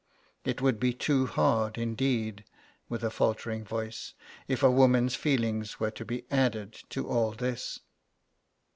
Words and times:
It 0.43 0.63
would 0.63 0.79
be 0.79 0.93
too 0.93 1.27
hard, 1.27 1.77
indeed 1.77 2.43
(with 2.89 3.03
a 3.03 3.11
faltering 3.11 3.63
voice), 3.63 4.15
if 4.47 4.63
a 4.63 4.71
woman's 4.71 5.13
feelings 5.13 5.79
were 5.79 5.91
to 5.91 6.03
be 6.03 6.25
added 6.31 6.73
to 6.89 7.07
all 7.07 7.33
this.' 7.33 7.81